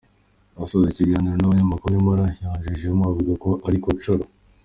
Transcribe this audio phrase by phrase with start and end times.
[0.63, 3.31] Asoza ikiganiro nabanyamakuru nyamara yanyujijemo avuga
[3.65, 4.23] ararikocora.